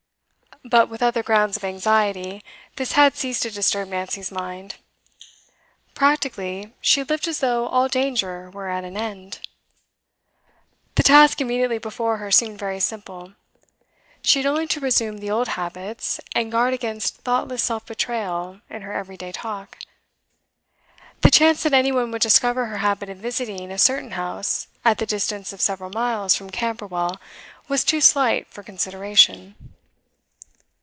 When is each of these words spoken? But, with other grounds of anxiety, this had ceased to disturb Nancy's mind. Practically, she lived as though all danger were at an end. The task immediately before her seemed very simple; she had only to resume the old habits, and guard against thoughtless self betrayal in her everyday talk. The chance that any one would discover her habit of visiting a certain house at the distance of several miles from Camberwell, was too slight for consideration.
But, 0.63 0.89
with 0.89 1.01
other 1.01 1.23
grounds 1.23 1.57
of 1.57 1.63
anxiety, 1.63 2.43
this 2.75 2.91
had 2.91 3.15
ceased 3.15 3.41
to 3.43 3.49
disturb 3.51 3.87
Nancy's 3.89 4.31
mind. 4.31 4.75
Practically, 5.95 6.71
she 6.79 7.03
lived 7.03 7.27
as 7.27 7.39
though 7.39 7.65
all 7.67 7.87
danger 7.87 8.47
were 8.51 8.69
at 8.69 8.83
an 8.83 8.95
end. 8.95 9.39
The 10.95 11.01
task 11.03 11.41
immediately 11.41 11.79
before 11.79 12.17
her 12.17 12.29
seemed 12.29 12.59
very 12.59 12.79
simple; 12.79 13.33
she 14.23 14.37
had 14.37 14.45
only 14.45 14.67
to 14.67 14.79
resume 14.79 15.17
the 15.17 15.31
old 15.31 15.47
habits, 15.47 16.19
and 16.33 16.51
guard 16.51 16.75
against 16.75 17.17
thoughtless 17.21 17.63
self 17.63 17.87
betrayal 17.87 18.61
in 18.69 18.83
her 18.83 18.93
everyday 18.93 19.31
talk. 19.31 19.79
The 21.21 21.31
chance 21.31 21.63
that 21.63 21.73
any 21.73 21.91
one 21.91 22.11
would 22.11 22.21
discover 22.21 22.67
her 22.67 22.77
habit 22.77 23.09
of 23.09 23.17
visiting 23.17 23.71
a 23.71 23.79
certain 23.79 24.11
house 24.11 24.67
at 24.85 24.99
the 24.99 25.07
distance 25.07 25.51
of 25.53 25.59
several 25.61 25.89
miles 25.89 26.35
from 26.35 26.51
Camberwell, 26.51 27.19
was 27.67 27.83
too 27.83 27.99
slight 27.99 28.45
for 28.47 28.61
consideration. 28.61 29.55